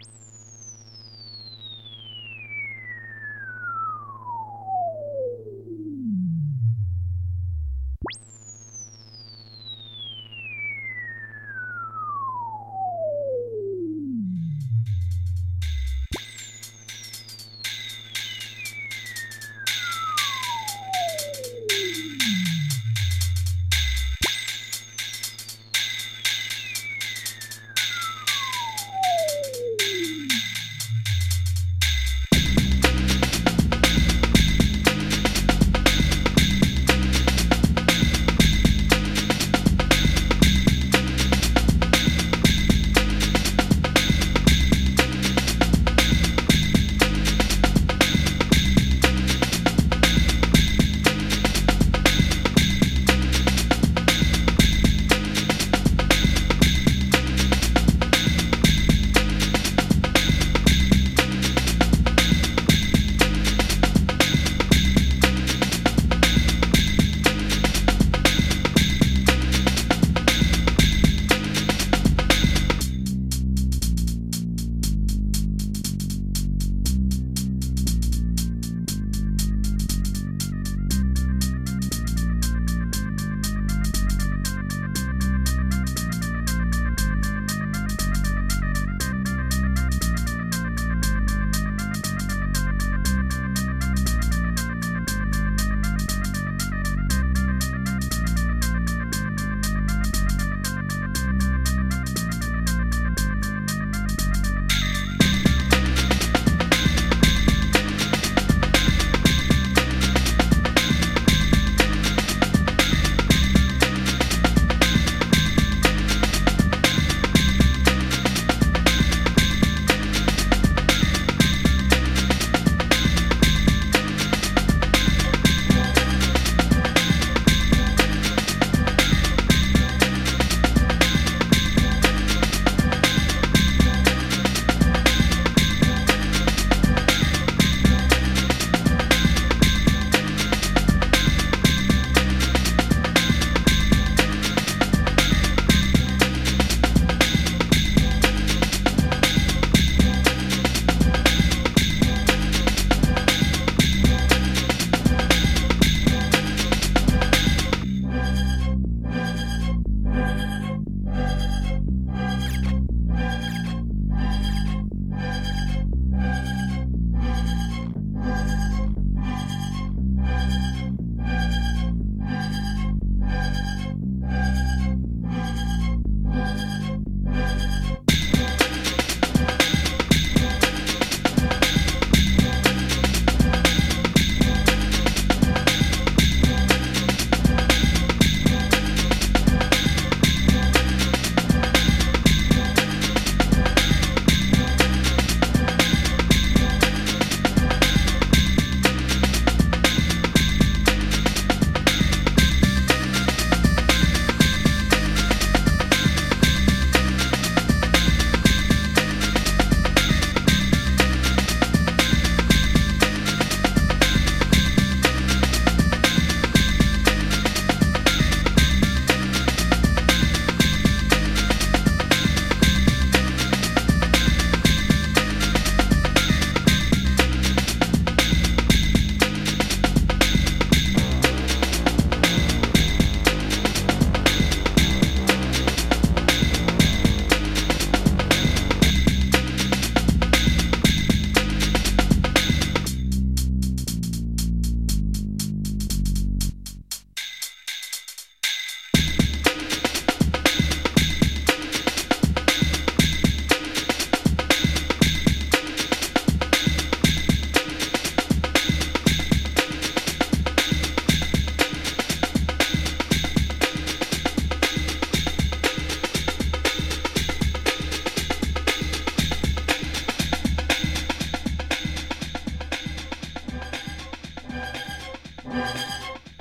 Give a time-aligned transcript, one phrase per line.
[0.00, 0.23] you